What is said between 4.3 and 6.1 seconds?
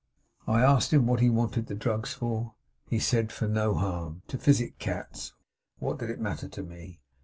physic cats; what did